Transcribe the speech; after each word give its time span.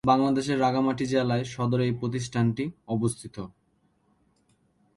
বাংলাদেশের 0.03 0.57
রাঙ্গামাটি 0.59 1.05
জেলার 1.05 1.43
সদরে 1.45 1.83
এই 1.89 1.93
প্রতিষ্ঠানটি 2.01 2.63
অবস্থিত। 2.87 3.35